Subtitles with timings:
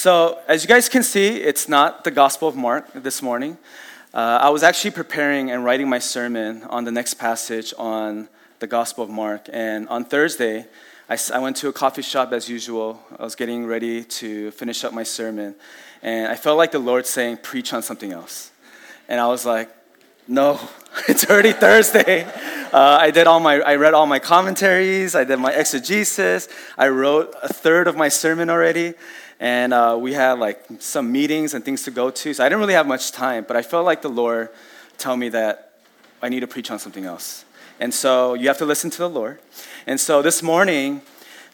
[0.00, 3.58] So, as you guys can see, it's not the Gospel of Mark this morning.
[4.14, 8.66] Uh, I was actually preparing and writing my sermon on the next passage on the
[8.66, 9.50] Gospel of Mark.
[9.52, 10.64] And on Thursday,
[11.10, 12.98] I, I went to a coffee shop as usual.
[13.18, 15.54] I was getting ready to finish up my sermon.
[16.02, 18.52] And I felt like the Lord saying, Preach on something else.
[19.06, 19.68] And I was like,
[20.26, 20.58] No,
[21.08, 22.26] it's already Thursday.
[22.70, 25.16] Uh, I did all my, I read all my commentaries.
[25.16, 26.48] I did my exegesis.
[26.78, 28.94] I wrote a third of my sermon already
[29.40, 32.34] and uh, we had like some meetings and things to go to.
[32.34, 34.50] So I didn't really have much time, but I felt like the Lord
[34.98, 35.72] tell me that
[36.22, 37.46] I need to preach on something else.
[37.80, 39.40] And so you have to listen to the Lord.
[39.86, 41.00] And so this morning,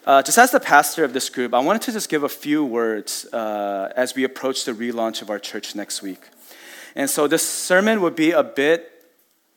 [0.05, 2.65] uh, just as the pastor of this group, I wanted to just give a few
[2.65, 6.21] words uh, as we approach the relaunch of our church next week.
[6.93, 8.91] And so this sermon would be a bit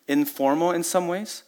[0.06, 1.42] informal in some ways.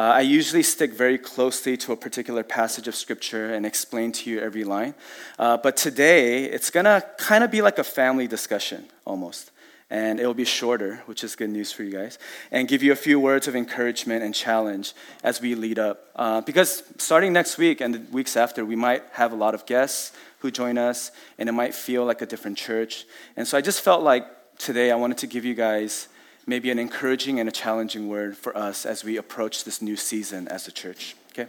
[0.00, 4.30] Uh, I usually stick very closely to a particular passage of scripture and explain to
[4.30, 4.94] you every line.
[5.38, 9.50] Uh, but today, it's going to kind of be like a family discussion almost.
[9.90, 12.18] And it will be shorter, which is good news for you guys,
[12.50, 16.06] and give you a few words of encouragement and challenge as we lead up.
[16.16, 19.66] Uh, because starting next week and the weeks after, we might have a lot of
[19.66, 23.04] guests who join us, and it might feel like a different church.
[23.36, 24.24] And so I just felt like
[24.56, 26.08] today I wanted to give you guys
[26.50, 30.48] maybe an encouraging and a challenging word for us as we approach this new season
[30.48, 31.14] as a church.
[31.30, 31.48] Okay?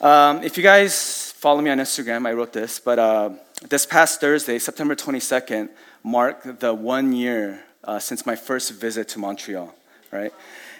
[0.00, 3.30] Um, if you guys follow me on Instagram, I wrote this, but uh,
[3.68, 5.68] this past Thursday, September 22nd,
[6.02, 9.74] marked the one year uh, since my first visit to Montreal,
[10.10, 10.32] right?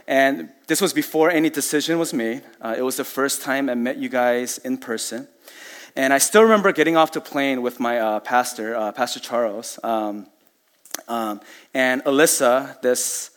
[0.08, 2.42] And this was before any decision was made.
[2.62, 5.28] Uh, it was the first time I met you guys in person.
[5.94, 9.78] And I still remember getting off the plane with my uh, pastor, uh, Pastor Charles.
[9.82, 10.26] Um,
[11.08, 11.40] um,
[11.74, 13.30] and Alyssa, this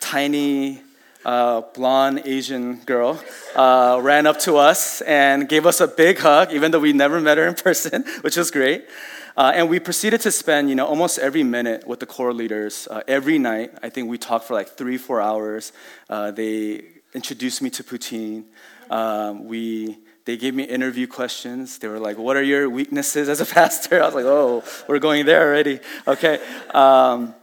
[0.00, 0.82] tiny
[1.24, 3.20] uh, blonde Asian girl,
[3.56, 7.20] uh, ran up to us and gave us a big hug, even though we never
[7.20, 8.86] met her in person, which was great.
[9.36, 12.88] Uh, and we proceeded to spend, you know, almost every minute with the core leaders.
[12.90, 15.72] Uh, every night, I think we talked for like three, four hours.
[16.08, 16.84] Uh, they
[17.16, 18.44] introduced me to poutine.
[18.90, 21.78] Um, we they gave me interview questions.
[21.78, 24.02] They were like, What are your weaknesses as a pastor?
[24.02, 25.80] I was like, Oh, we're going there already.
[26.06, 26.34] Okay.
[26.74, 27.34] Um,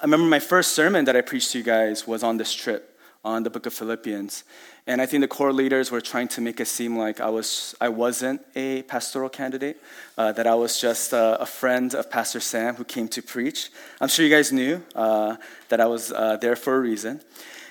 [0.00, 2.98] I remember my first sermon that I preached to you guys was on this trip
[3.24, 4.44] on the book of Philippians.
[4.86, 7.74] And I think the core leaders were trying to make it seem like I, was,
[7.80, 9.76] I wasn't a pastoral candidate,
[10.16, 13.70] uh, that I was just a, friend of Pastor Sam who came to preach.
[14.00, 15.36] I'm sure you guys knew uh,
[15.68, 17.20] that I was uh, there for a reason.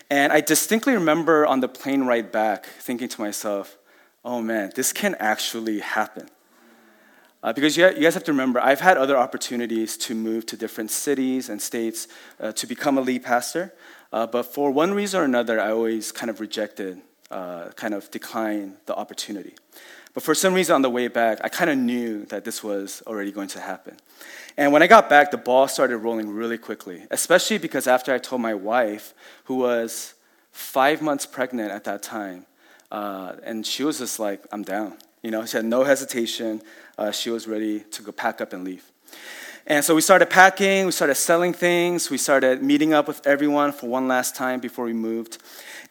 [0.09, 3.77] And I distinctly remember on the plane ride back thinking to myself,
[4.23, 6.29] oh man, this can actually happen.
[7.43, 10.91] Uh, because you, guys have to remember, I've had other opportunities to move to different
[10.91, 12.07] cities and states
[12.39, 13.73] uh, to become a lead pastor.
[14.11, 18.09] Uh, but for one reason or another, I always kind of rejected, uh, kind of
[18.09, 19.55] declined the opportunity.
[20.17, 23.03] But for some reason on the way back, I kind of knew that this was
[23.05, 23.97] already going to happen.
[24.57, 28.17] And when I got back, the ball started rolling really quickly, especially because after I
[28.17, 29.13] told my wife,
[29.43, 30.15] who was
[30.51, 32.47] five months pregnant at that time,
[32.91, 34.97] uh, and she was just like, I'm down.
[35.21, 36.63] You know, she had no hesitation.
[36.97, 38.91] Uh, she was ready to go pack up and leave.
[39.67, 43.71] And so we started packing, we started selling things, we started meeting up with everyone
[43.71, 45.37] for one last time before we moved.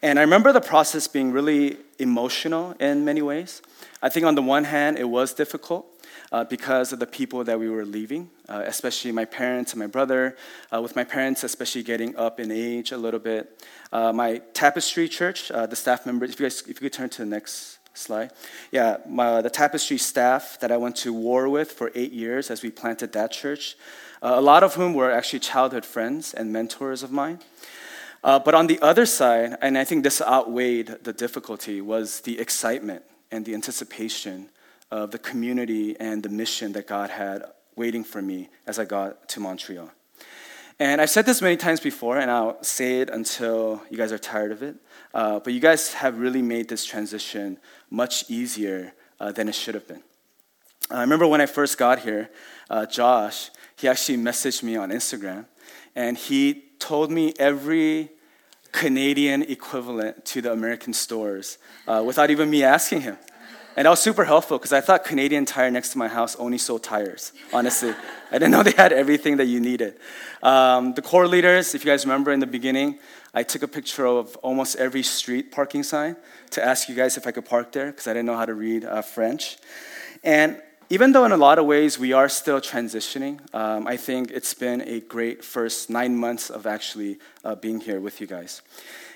[0.01, 3.61] And I remember the process being really emotional in many ways.
[4.01, 5.85] I think on the one hand, it was difficult
[6.31, 9.87] uh, because of the people that we were leaving, uh, especially my parents and my
[9.87, 10.35] brother.
[10.73, 13.65] Uh, with my parents, especially getting up in age a little bit.
[13.91, 17.09] Uh, my Tapestry Church, uh, the staff members, if you guys, if you could turn
[17.09, 18.31] to the next slide.
[18.71, 22.61] Yeah, my, the Tapestry staff that I went to war with for eight years as
[22.61, 23.75] we planted that church,
[24.21, 27.39] uh, a lot of whom were actually childhood friends and mentors of mine.
[28.27, 33.03] But on the other side, and I think this outweighed the difficulty, was the excitement
[33.31, 34.49] and the anticipation
[34.91, 37.43] of the community and the mission that God had
[37.77, 39.89] waiting for me as I got to Montreal.
[40.77, 44.17] And I've said this many times before, and I'll say it until you guys are
[44.17, 44.75] tired of it.
[45.13, 47.57] Uh, but you guys have really made this transition
[47.89, 50.03] much easier uh, than it should have been.
[50.91, 52.29] I remember when I first got here,
[52.69, 55.45] uh, Josh, he actually messaged me on Instagram,
[55.95, 58.11] and he told me every
[58.71, 63.17] Canadian equivalent to the American stores uh, without even me asking him.
[63.77, 66.57] And that was super helpful because I thought Canadian Tire next to my house only
[66.57, 67.93] sold tires, honestly.
[68.31, 69.99] I didn't know they had everything that you needed.
[70.41, 72.97] Um, the core leaders, if you guys remember in the beginning,
[73.35, 76.15] I took a picture of almost every street parking sign
[76.51, 78.55] to ask you guys if I could park there because I didn't know how to
[78.55, 79.57] read uh, French.
[80.23, 84.31] And even though in a lot of ways we are still transitioning, um, I think
[84.31, 88.61] it's been a great first nine months of actually uh, being here with you guys.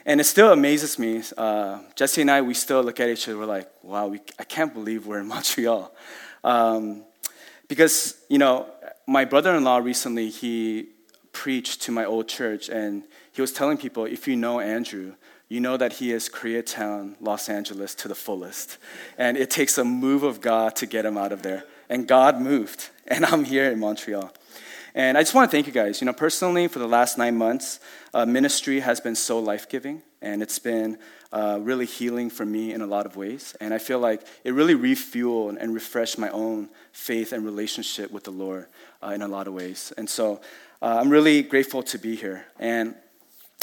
[0.06, 1.24] And it still amazes me.
[1.38, 4.44] Uh, Jesse and I, we still look at each other, we're like, wow, we, I
[4.44, 5.94] can't believe we're in Montreal.
[6.44, 7.04] Um,
[7.70, 8.68] because, you know,
[9.08, 10.90] my brother in law recently, he
[11.32, 15.14] preached to my old church, and he was telling people if you know Andrew,
[15.48, 18.78] you know that he is Koreatown, Los Angeles to the fullest.
[19.18, 21.66] And it takes a move of God to get him out of there.
[21.90, 24.32] And God moved, and I'm here in Montreal.
[24.94, 26.02] And I just want to thank you guys.
[26.02, 27.80] You know, personally, for the last nine months,
[28.14, 30.98] uh, ministry has been so life giving, and it's been
[31.32, 33.56] uh, really healing for me in a lot of ways.
[33.62, 38.26] And I feel like it really refueled and refreshed my own faith and relationship with
[38.26, 38.68] the Lord
[39.02, 39.94] uh, in a lot of ways.
[39.98, 40.42] And so
[40.82, 42.46] uh, I'm really grateful to be here.
[42.60, 42.96] And,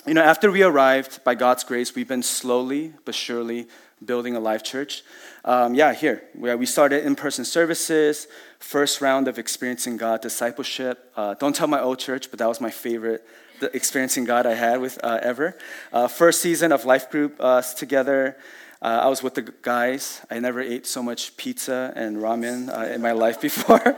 [0.07, 3.69] you know, after we arrived, by God's grace, we've been slowly but surely
[4.05, 5.03] building a life church.
[5.45, 6.23] Um, yeah, here.
[6.35, 8.29] We started in person services,
[8.59, 11.13] first round of experiencing God discipleship.
[11.17, 13.27] Uh, don't tell my old church, but that was my favorite
[13.61, 15.57] the experiencing God I had with uh, ever.
[15.93, 18.37] Uh, first season of life group uh, together.
[18.81, 20.25] Uh, I was with the guys.
[20.31, 23.97] I never ate so much pizza and ramen uh, in my life before.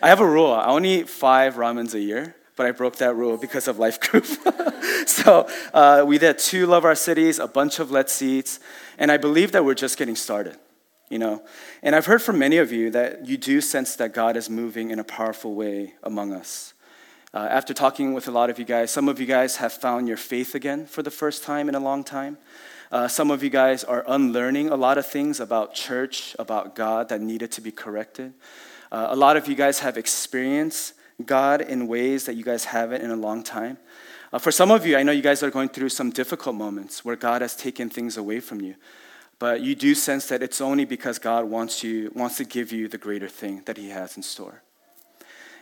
[0.00, 0.52] I have a rule.
[0.52, 3.98] I only eat five ramens a year but I broke that rule because of life
[3.98, 4.26] group.
[5.06, 8.60] so uh, we did two Love Our Cities, a bunch of Let's Seats,
[8.98, 10.58] and I believe that we're just getting started.
[11.08, 11.42] You know,
[11.82, 14.90] and I've heard from many of you that you do sense that God is moving
[14.90, 16.74] in a powerful way among us.
[17.32, 20.06] Uh, after talking with a lot of you guys, some of you guys have found
[20.06, 22.36] your faith again for the first time in a long time.
[22.92, 27.08] Uh, some of you guys are unlearning a lot of things about church, about God
[27.08, 28.34] that needed to be corrected.
[28.92, 30.92] Uh, a lot of you guys have experienced
[31.22, 33.78] God in ways that you guys haven't in a long time.
[34.32, 37.04] Uh, for some of you, I know you guys are going through some difficult moments
[37.04, 38.76] where God has taken things away from you.
[39.40, 42.88] But you do sense that it's only because God wants, you, wants to give you
[42.88, 44.62] the greater thing that He has in store.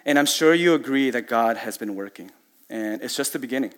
[0.05, 2.31] And I'm sure you agree that God has been working,
[2.69, 3.75] and it's just the beginning.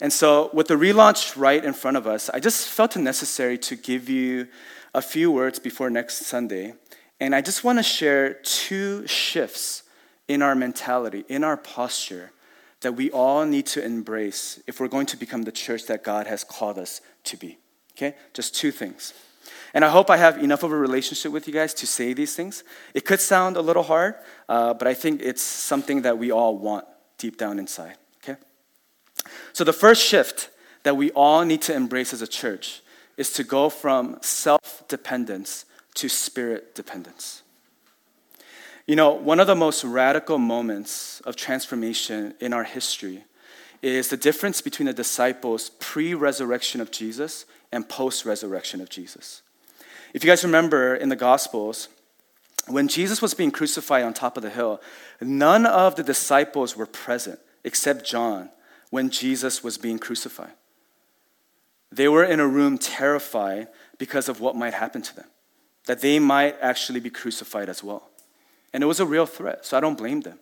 [0.00, 3.58] And so, with the relaunch right in front of us, I just felt it necessary
[3.58, 4.48] to give you
[4.94, 6.74] a few words before next Sunday.
[7.20, 9.82] And I just want to share two shifts
[10.30, 12.30] in our mentality, in our posture,
[12.82, 16.28] that we all need to embrace if we're going to become the church that God
[16.28, 17.58] has called us to be.
[17.96, 18.14] Okay?
[18.32, 19.12] Just two things.
[19.74, 22.36] And I hope I have enough of a relationship with you guys to say these
[22.36, 22.62] things.
[22.94, 24.14] It could sound a little hard,
[24.48, 26.84] uh, but I think it's something that we all want
[27.18, 27.96] deep down inside.
[28.22, 28.38] Okay?
[29.52, 30.50] So the first shift
[30.84, 32.82] that we all need to embrace as a church
[33.16, 37.42] is to go from self dependence to spirit dependence.
[38.90, 43.22] You know, one of the most radical moments of transformation in our history
[43.82, 49.42] is the difference between the disciples pre resurrection of Jesus and post resurrection of Jesus.
[50.12, 51.86] If you guys remember in the Gospels,
[52.66, 54.80] when Jesus was being crucified on top of the hill,
[55.20, 58.50] none of the disciples were present except John
[58.90, 60.54] when Jesus was being crucified.
[61.92, 65.26] They were in a room terrified because of what might happen to them,
[65.86, 68.09] that they might actually be crucified as well.
[68.72, 70.38] And it was a real threat, so I don't blame them.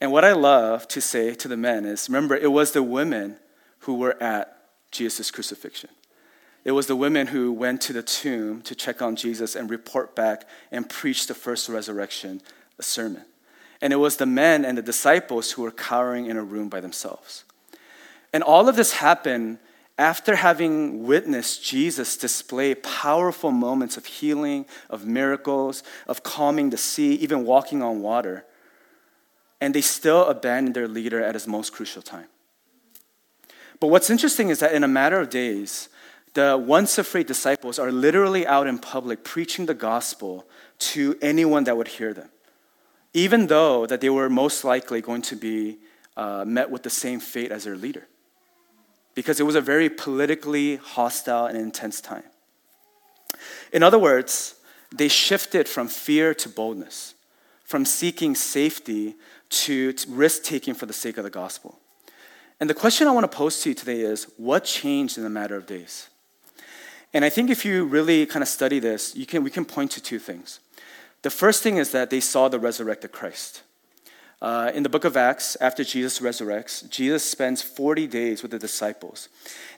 [0.00, 3.36] And what I love to say to the men is remember, it was the women
[3.80, 4.56] who were at
[4.90, 5.90] Jesus' crucifixion.
[6.64, 10.14] It was the women who went to the tomb to check on Jesus and report
[10.14, 12.42] back and preach the first resurrection
[12.80, 13.24] sermon.
[13.80, 16.80] And it was the men and the disciples who were cowering in a room by
[16.80, 17.44] themselves.
[18.32, 19.58] And all of this happened
[20.00, 27.16] after having witnessed Jesus display powerful moments of healing, of miracles, of calming the sea,
[27.16, 28.46] even walking on water,
[29.60, 32.28] and they still abandoned their leader at his most crucial time.
[33.78, 35.90] But what's interesting is that in a matter of days,
[36.32, 40.46] the once afraid disciples are literally out in public preaching the gospel
[40.78, 42.30] to anyone that would hear them,
[43.12, 45.76] even though that they were most likely going to be
[46.16, 48.06] uh, met with the same fate as their leader
[49.14, 52.24] because it was a very politically hostile and intense time.
[53.72, 54.56] In other words,
[54.94, 57.14] they shifted from fear to boldness,
[57.64, 59.14] from seeking safety
[59.50, 61.78] to, risk taking for the sake of the gospel.
[62.58, 65.30] And the question I want to pose to you today is what changed in a
[65.30, 66.08] matter of days?
[67.12, 69.90] And I think if you really kind of study this, you can, we can point
[69.92, 70.60] to two things.
[71.22, 73.62] The first thing is that they saw the resurrected Christ.
[74.42, 78.58] Uh, in the book of Acts, after Jesus resurrects, Jesus spends 40 days with the
[78.58, 79.28] disciples.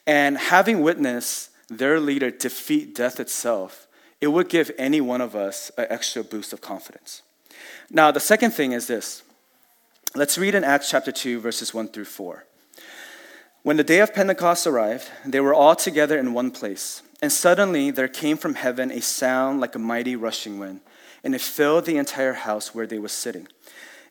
[0.06, 3.88] And having witnessed their leader defeat death itself,
[4.20, 7.22] it would give any one of us an extra boost of confidence.
[7.90, 9.22] Now, the second thing is this.
[10.14, 12.44] Let's read in Acts chapter 2, verses 1 through 4.
[13.62, 17.02] When the day of Pentecost arrived, they were all together in one place.
[17.20, 20.80] And suddenly there came from heaven a sound like a mighty rushing wind,
[21.24, 23.48] and it filled the entire house where they were sitting.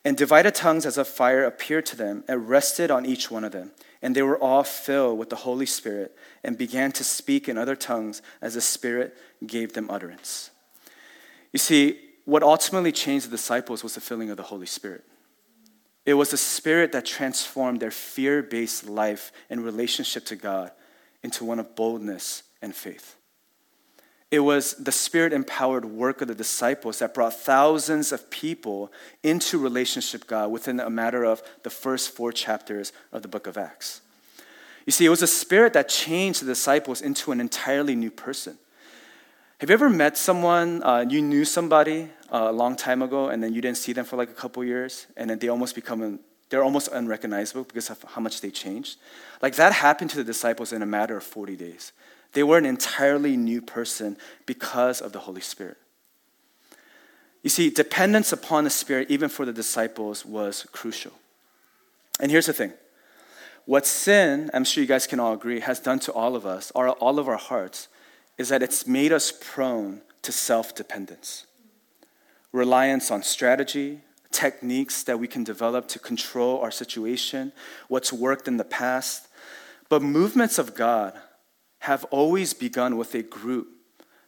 [0.04, 3.52] And divided tongues as of fire appeared to them and rested on each one of
[3.52, 3.72] them.
[4.02, 7.76] And they were all filled with the Holy Spirit and began to speak in other
[7.76, 9.16] tongues as the Spirit
[9.46, 10.50] gave them utterance.
[11.54, 15.04] You see, what ultimately changed the disciples was the filling of the Holy Spirit.
[16.06, 20.72] It was the Spirit that transformed their fear based life and relationship to God
[21.22, 23.18] into one of boldness and faith.
[24.32, 28.90] It was the spirit empowered work of the disciples that brought thousands of people
[29.24, 33.58] into relationship God within a matter of the first four chapters of the book of
[33.58, 34.00] Acts.
[34.86, 38.58] You see, it was a spirit that changed the disciples into an entirely new person.
[39.60, 43.44] Have you ever met someone, uh, you knew somebody uh, a long time ago, and
[43.44, 46.20] then you didn't see them for like a couple years, and then they almost become,
[46.50, 48.98] they're almost unrecognizable because of how much they changed?
[49.42, 51.92] Like that happened to the disciples in a matter of 40 days.
[52.34, 55.78] They were an entirely new person because of the Holy Spirit.
[57.44, 61.14] You see, dependence upon the Spirit, even for the disciples, was crucial.
[62.20, 62.74] And here's the thing
[63.66, 66.72] what sin, I'm sure you guys can all agree, has done to all of us,
[66.74, 67.88] or all of our hearts,
[68.38, 71.46] is that it's made us prone to self dependence,
[72.52, 77.52] reliance on strategy, techniques that we can develop to control our situation,
[77.88, 79.28] what's worked in the past.
[79.90, 81.20] But movements of God
[81.82, 83.68] have always begun with a group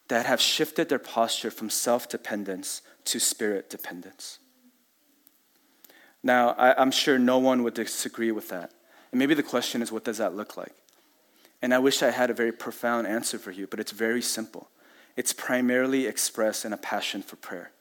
[0.07, 4.39] that have shifted their posture from self dependence to spirit dependence.
[6.23, 8.71] Now, I, am sure no one would disagree with that.
[9.11, 10.73] And maybe the question is, what does that look like?
[11.61, 14.69] And I wish I had a very profound answer for you, but it's very simple.
[15.15, 17.71] It's primarily expressed in a passion for prayer.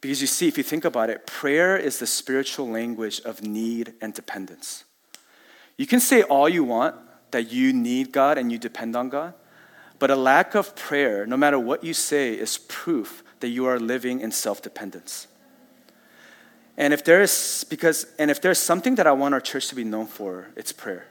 [0.00, 3.94] Because you see, if you think about it, prayer is the spiritual language of need
[4.00, 4.84] and dependence.
[5.76, 6.96] You can say all you want
[7.36, 9.34] that you need God and you depend on God.
[9.98, 13.78] But a lack of prayer, no matter what you say, is proof that you are
[13.78, 15.26] living in self dependence.
[16.78, 19.74] And if there is because and if there's something that I want our church to
[19.74, 21.08] be known for, it's prayer.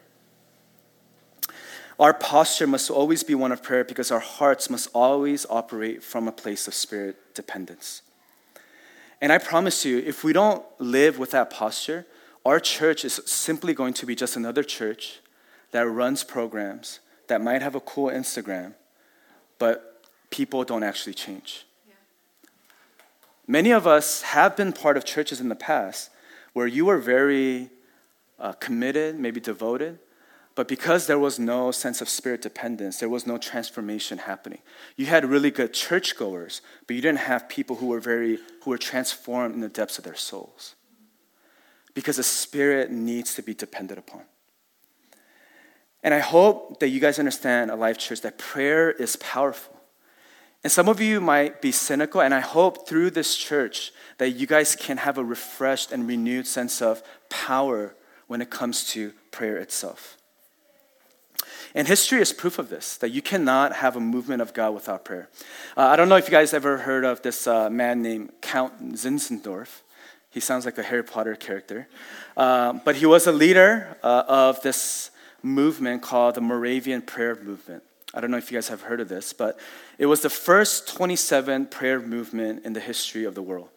[2.00, 6.28] Our posture must always be one of prayer because our hearts must always operate from
[6.28, 8.02] a place of spirit dependence.
[9.22, 12.08] And I promise you, if we don't live with that posture,
[12.44, 15.20] our church is simply going to be just another church
[15.76, 18.74] that runs programs that might have a cool Instagram,
[19.60, 21.66] but people don't actually change.
[21.86, 21.96] Yeah.
[23.46, 26.12] Many of us have been part of churches in the past
[26.54, 27.72] where you were very
[28.40, 30.00] uh, committed, maybe devoted,
[30.56, 34.60] but because there was no sense of spirit dependence, there was no transformation happening.
[34.96, 38.78] You had really good churchgoers, but you didn't have people who were very who were
[38.78, 40.76] transformed in the depths of their souls.
[41.94, 44.22] Because the spirit needs to be depended upon.
[46.06, 49.76] And I hope that you guys understand, Alive Church, that prayer is powerful.
[50.64, 54.46] And some of you might be cynical, and I hope through this church that you
[54.46, 57.96] guys can have a refreshed and renewed sense of power
[58.28, 60.18] when it comes to prayer itself.
[61.74, 65.06] And history is proof of this, that you cannot have a movement of God without
[65.06, 65.28] prayer.
[65.76, 68.94] Uh, I don't know if you guys ever heard of this uh, man named Count
[68.94, 69.82] Zinzendorf.
[70.30, 71.88] He sounds like a Harry Potter character.
[72.38, 75.10] Uh, but he was a leader uh, of this
[75.46, 77.84] movement called the Moravian Prayer Movement.
[78.14, 79.60] I don't know if you guys have heard of this, but
[80.00, 83.70] it was the first 27 prayer movement in the history of the world,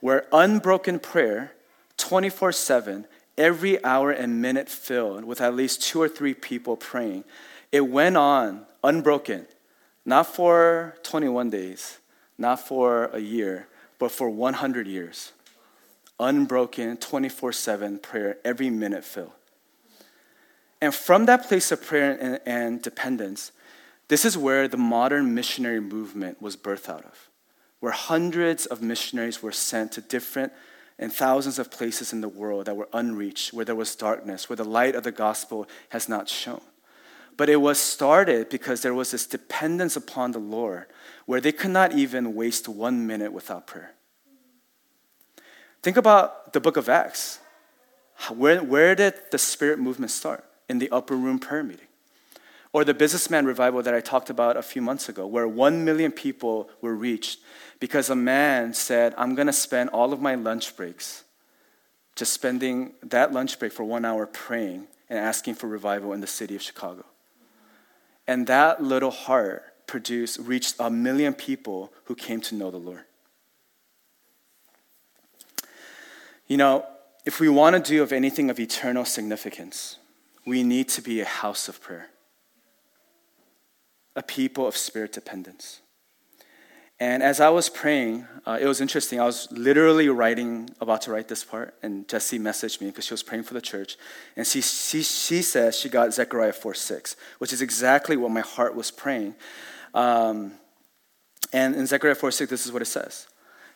[0.00, 1.52] where unbroken prayer,
[1.96, 3.06] 24 7,
[3.36, 7.24] every hour and minute filled with at least two or three people praying.
[7.72, 9.46] It went on unbroken,
[10.04, 11.98] not for 21 days,
[12.38, 13.66] not for a year,
[13.98, 15.32] but for 100 years.
[16.20, 19.32] Unbroken, 24 7 prayer, every minute filled.
[20.82, 23.52] And from that place of prayer and, and dependence,
[24.08, 27.30] this is where the modern missionary movement was birthed out of,
[27.78, 30.52] where hundreds of missionaries were sent to different
[30.98, 34.56] and thousands of places in the world that were unreached, where there was darkness, where
[34.56, 36.60] the light of the gospel has not shone.
[37.36, 40.86] But it was started because there was this dependence upon the Lord
[41.26, 43.92] where they could not even waste one minute without prayer.
[45.80, 47.38] Think about the book of Acts.
[48.34, 50.44] Where, where did the spirit movement start?
[50.68, 51.86] In the upper room prayer meeting.
[52.72, 56.10] Or the businessman revival that I talked about a few months ago, where one million
[56.10, 57.40] people were reached
[57.80, 61.24] because a man said, I'm to spend all of my lunch breaks
[62.16, 66.26] just spending that lunch break for one hour praying and asking for revival in the
[66.26, 67.04] city of Chicago.
[68.26, 73.04] And that little heart produced, reached a million people who came to know the Lord.
[76.46, 76.86] You know,
[77.24, 79.96] if we want to do of anything of eternal significance,
[80.44, 82.08] we need to be a house of prayer,
[84.16, 85.80] a people of spirit dependence.
[87.00, 89.18] And as I was praying, uh, it was interesting.
[89.20, 93.14] I was literally writing, about to write this part, and Jesse messaged me because she
[93.14, 93.96] was praying for the church.
[94.36, 98.42] And she, she, she says she got Zechariah 4 6, which is exactly what my
[98.42, 99.34] heart was praying.
[99.94, 100.52] Um,
[101.52, 103.26] And in Zechariah 4 6, this is what it says.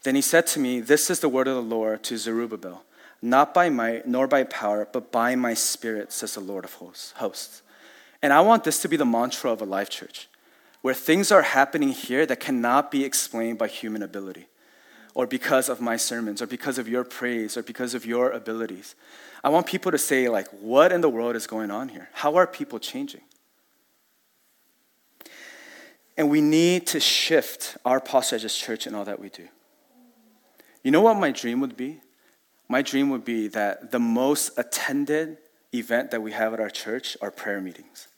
[0.03, 2.85] Then he said to me, This is the word of the Lord to Zerubbabel,
[3.23, 7.63] not by might nor by power, but by my spirit, says the Lord of hosts.
[8.23, 10.29] And I want this to be the mantra of Alive church,
[10.83, 14.47] where things are happening here that cannot be explained by human ability,
[15.15, 18.95] or because of my sermons, or because of your praise, or because of your abilities.
[19.43, 22.09] I want people to say, like, what in the world is going on here?
[22.13, 23.23] How are people changing?
[26.17, 29.49] And we need to shift our posture as a church in all that we do.
[30.83, 32.01] You know what my dream would be?
[32.69, 35.39] My dream would be that the most attended
[35.73, 38.09] event that we have at our church are prayer meetings.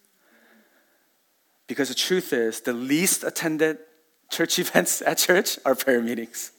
[1.66, 3.78] Because the truth is, the least attended
[4.30, 6.52] church events at church are prayer meetings.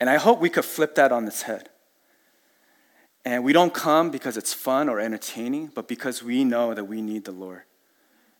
[0.00, 1.68] And I hope we could flip that on its head.
[3.24, 7.00] And we don't come because it's fun or entertaining, but because we know that we
[7.00, 7.62] need the Lord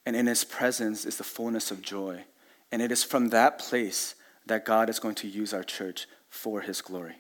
[0.05, 2.25] and in his presence is the fullness of joy.
[2.71, 4.15] And it is from that place
[4.47, 7.17] that God is going to use our church for his glory.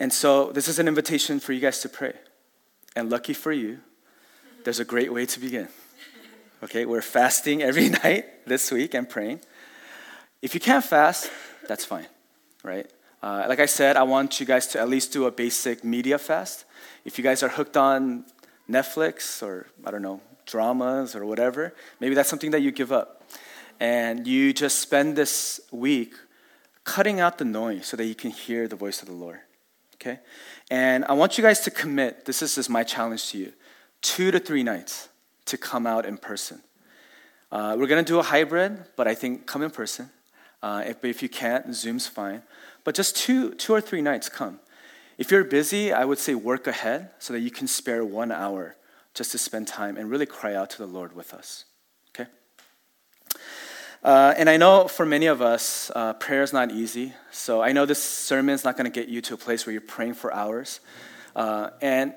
[0.00, 2.14] And so, this is an invitation for you guys to pray.
[2.96, 3.80] And lucky for you,
[4.64, 5.68] there's a great way to begin.
[6.62, 9.40] Okay, we're fasting every night this week and praying.
[10.40, 11.30] If you can't fast,
[11.68, 12.06] that's fine,
[12.64, 12.90] right?
[13.22, 16.16] Uh, like I said, I want you guys to at least do a basic media
[16.18, 16.64] fast.
[17.04, 18.24] If you guys are hooked on
[18.70, 23.22] Netflix or, I don't know, dramas or whatever, maybe that's something that you give up.
[23.78, 26.14] And you just spend this week
[26.84, 29.40] cutting out the noise so that you can hear the voice of the Lord.
[30.00, 30.18] Okay?
[30.70, 33.52] And I want you guys to commit, this is just my challenge to you,
[34.02, 35.08] two to three nights
[35.46, 36.62] to come out in person.
[37.52, 40.10] Uh, we're to do a hybrid, but I think come in person.
[40.62, 42.42] Uh, if, if you can't, Zoom's fine.
[42.84, 44.60] But just two, two or three nights, come.
[45.18, 48.76] If you're busy, I would say work ahead so that you can spare one hour
[49.12, 51.64] just to spend time and really cry out to the Lord with us.
[54.02, 57.12] Uh, and I know for many of us, uh, prayer is not easy.
[57.30, 59.72] So I know this sermon is not going to get you to a place where
[59.72, 60.80] you're praying for hours.
[61.36, 62.14] Uh, and,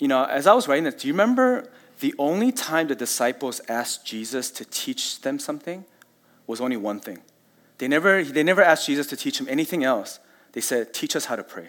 [0.00, 3.60] you know, as I was writing this, do you remember the only time the disciples
[3.68, 5.84] asked Jesus to teach them something
[6.48, 7.18] was only one thing?
[7.78, 10.18] They never, they never asked Jesus to teach them anything else.
[10.52, 11.68] They said, Teach us how to pray.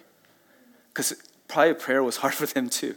[0.89, 1.13] Because
[1.47, 2.95] probably prayer was hard for them too.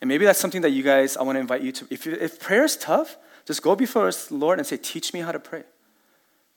[0.00, 1.86] And maybe that's something that you guys, I want to invite you to.
[1.90, 5.32] If, if prayer is tough, just go before the Lord and say, Teach me how
[5.32, 5.64] to pray.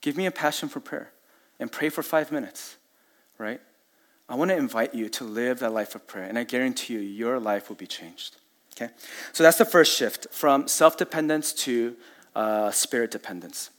[0.01, 1.11] Give me a passion for prayer
[1.59, 2.77] and pray for five minutes,
[3.37, 3.61] right?
[4.27, 6.99] I want to invite you to live that life of prayer, and I guarantee you,
[6.99, 8.37] your life will be changed.
[8.75, 8.93] Okay?
[9.33, 11.95] So that's the first shift from self dependence to
[12.35, 13.71] uh, spirit dependence.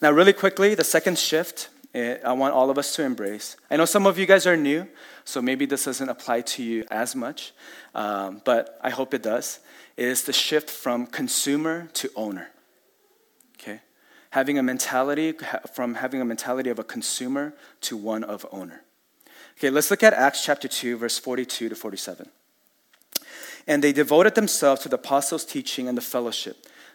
[0.00, 3.56] Now, really quickly, the second shift I want all of us to embrace.
[3.70, 4.86] I know some of you guys are new,
[5.24, 7.52] so maybe this doesn't apply to you as much,
[7.94, 9.60] um, but I hope it does.
[9.96, 12.50] Is the shift from consumer to owner.
[13.60, 13.80] Okay?
[14.30, 15.34] Having a mentality,
[15.74, 18.82] from having a mentality of a consumer to one of owner.
[19.58, 22.30] Okay, let's look at Acts chapter 2, verse 42 to 47.
[23.66, 26.66] And they devoted themselves to the apostles' teaching and the fellowship,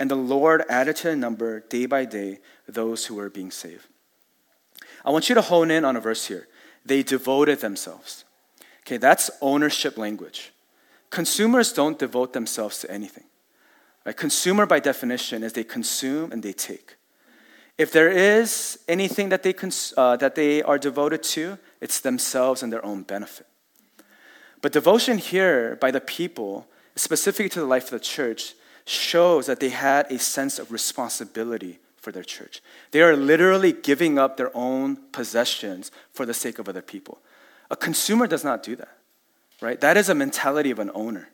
[0.00, 3.86] And the Lord added to the number day by day those who were being saved.
[5.04, 6.48] I want you to hone in on a verse here.
[6.84, 8.24] They devoted themselves.
[8.80, 10.52] Okay, that's ownership language.
[11.10, 13.24] Consumers don't devote themselves to anything.
[14.04, 14.16] Right?
[14.16, 16.96] Consumer, by definition, is they consume and they take.
[17.78, 22.62] If there is anything that they, cons- uh, that they are devoted to, it's themselves
[22.62, 23.46] and their own benefit.
[24.60, 29.60] But devotion here by the people, specifically to the life of the church, shows that
[29.60, 32.62] they had a sense of responsibility for their church.
[32.90, 37.18] They are literally giving up their own possessions for the sake of other people.
[37.70, 38.98] A consumer does not do that,
[39.60, 39.80] right?
[39.80, 41.30] That is a mentality of an owner,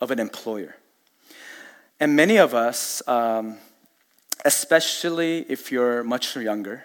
[0.00, 0.76] of an employer.
[1.98, 3.58] And many of us, um,
[4.44, 6.84] especially if you're much younger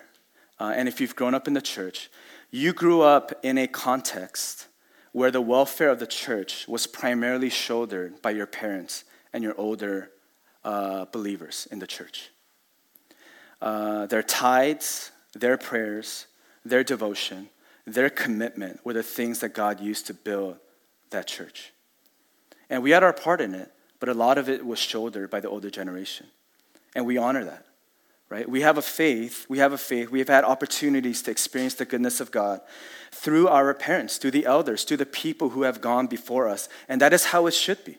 [0.59, 2.09] uh, and if you've grown up in the church,
[2.49, 4.67] you grew up in a context
[5.11, 10.11] where the welfare of the church was primarily shouldered by your parents and your older
[10.63, 12.31] uh, believers in the church.
[13.61, 16.27] Uh, their tithes, their prayers,
[16.63, 17.49] their devotion,
[17.85, 20.57] their commitment were the things that God used to build
[21.09, 21.73] that church.
[22.69, 25.41] And we had our part in it, but a lot of it was shouldered by
[25.41, 26.27] the older generation.
[26.95, 27.65] And we honor that.
[28.29, 28.49] right?
[28.49, 31.85] We have a faith, we have a faith, we have had opportunities to experience the
[31.85, 32.61] goodness of God
[33.11, 36.67] through our parents, through the elders, through the people who have gone before us.
[36.87, 37.97] And that is how it should be.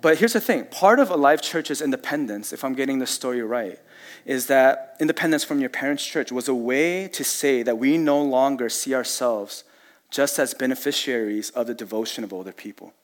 [0.00, 3.78] But here's the thing part of Alive Church's independence, if I'm getting the story right,
[4.24, 8.22] is that independence from your parents' church was a way to say that we no
[8.22, 9.64] longer see ourselves
[10.10, 12.94] just as beneficiaries of the devotion of older people,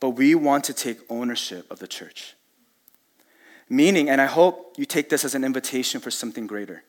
[0.00, 2.34] but we want to take ownership of the church.
[3.68, 6.84] Meaning, and I hope you take this as an invitation for something greater.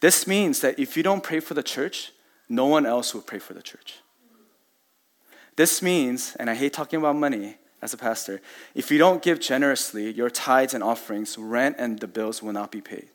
[0.00, 2.12] This means that if you don't pray for the church,
[2.48, 4.00] no one else will pray for the church.
[5.56, 8.40] This means, and I hate talking about money as a pastor,
[8.74, 12.72] if you don't give generously, your tithes and offerings, rent and the bills will not
[12.72, 13.08] be paid.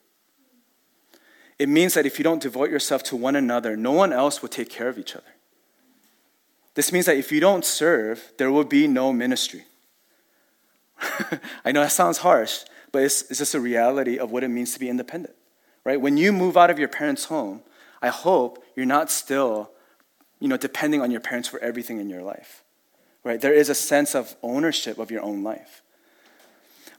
[1.58, 4.50] It means that if you don't devote yourself to one another, no one else will
[4.50, 5.34] take care of each other.
[6.76, 9.64] This means that if you don't serve, there will be no ministry.
[11.66, 12.60] I know that sounds harsh,
[12.92, 15.36] but it's, it's just a reality of what it means to be independent,
[15.84, 16.00] right?
[16.00, 17.64] When you move out of your parents' home,
[18.04, 19.72] I hope you're not still,
[20.40, 22.64] you know, depending on your parents for everything in your life,
[23.30, 23.40] right?
[23.40, 25.84] There is a sense of ownership of your own life.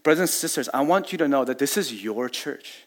[0.04, 2.86] Brothers and sisters, I want you to know that this is your church.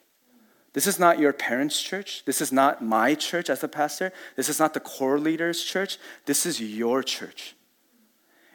[0.72, 2.24] This is not your parents' church.
[2.24, 4.14] This is not my church as a pastor.
[4.38, 5.98] This is not the core leaders' church.
[6.26, 7.54] This is your church.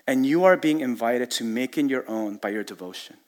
[0.07, 3.19] And you are being invited to make it your own by your devotion.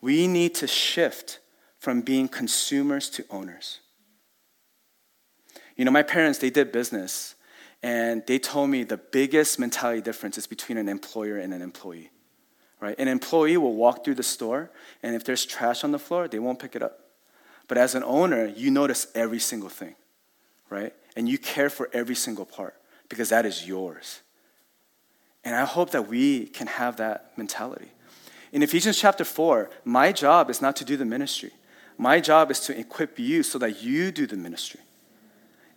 [0.00, 1.40] We need to shift
[1.78, 3.80] from being consumers to owners.
[5.76, 7.34] You know, my parents, they did business,
[7.82, 12.10] and they told me the biggest mentality difference is between an employer and an employee.
[12.80, 12.98] Right?
[12.98, 14.70] An employee will walk through the store,
[15.02, 16.98] and if there's trash on the floor, they won't pick it up.
[17.68, 19.94] But as an owner, you notice every single thing,
[20.68, 20.92] right?
[21.16, 22.74] And you care for every single part
[23.08, 24.20] because that is yours.
[25.44, 27.92] And I hope that we can have that mentality.
[28.52, 31.52] In Ephesians chapter 4, my job is not to do the ministry.
[31.98, 34.80] My job is to equip you so that you do the ministry.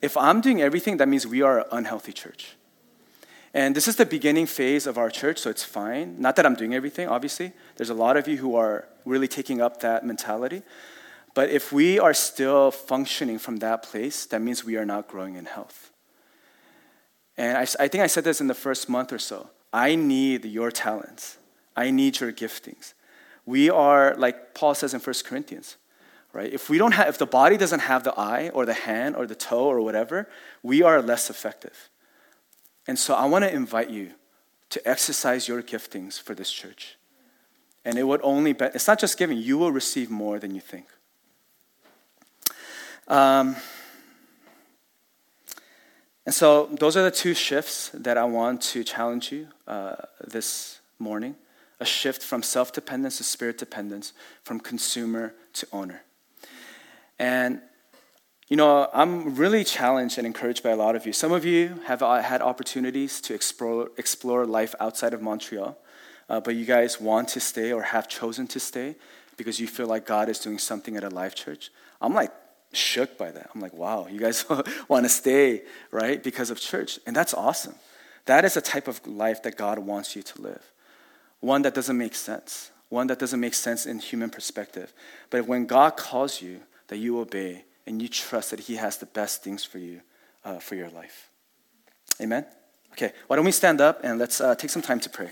[0.01, 2.55] If I'm doing everything, that means we are an unhealthy church.
[3.53, 6.19] And this is the beginning phase of our church, so it's fine.
[6.19, 7.53] Not that I'm doing everything, obviously.
[7.77, 10.61] There's a lot of you who are really taking up that mentality.
[11.33, 15.35] But if we are still functioning from that place, that means we are not growing
[15.35, 15.91] in health.
[17.37, 19.49] And I, I think I said this in the first month or so.
[19.71, 21.37] I need your talents.
[21.75, 22.93] I need your giftings.
[23.45, 25.77] We are, like Paul says in 1 Corinthians,
[26.35, 26.51] right?
[26.51, 29.25] If we don't have, if the body doesn't have the eye or the hand or
[29.25, 30.27] the toe or whatever,
[30.61, 31.89] we are less effective.
[32.87, 34.11] And so I want to invite you
[34.69, 36.97] to exercise your giftings for this church.
[37.85, 40.61] And it would only be, it's not just giving, you will receive more than you
[40.61, 40.87] think.
[43.07, 43.55] Um,
[46.25, 49.95] and so those are the two shifts that I want to challenge you uh,
[50.27, 51.35] this morning
[51.79, 56.03] a shift from self dependence to spirit dependence, from consumer to owner.
[57.19, 57.61] And,
[58.47, 61.13] you know, I'm really challenged and encouraged by a lot of you.
[61.13, 65.77] Some of you have uh, had opportunities to explore, explore life outside of Montreal,
[66.29, 68.95] uh, but you guys want to stay or have chosen to stay
[69.37, 71.71] because you feel like God is doing something at Alive church.
[72.01, 72.31] I'm like
[72.73, 73.49] shook by that.
[73.53, 74.45] I'm like, wow, you guys
[74.87, 76.99] want to stay, right, because of church.
[77.05, 77.75] And that's awesome.
[78.25, 80.71] That is a type of life that God wants you to live
[81.41, 84.91] one that doesn't make sense, one that doesn't make sense in human perspective.
[85.29, 89.05] But when God calls you, that you obey and you trust that He has the
[89.05, 90.01] best things for you
[90.43, 91.29] uh, for your life.
[92.21, 92.45] Amen?
[92.93, 95.31] Okay, why don't we stand up and let's uh, take some time to pray.